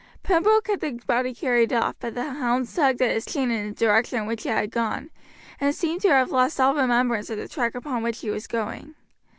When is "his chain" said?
3.13-3.51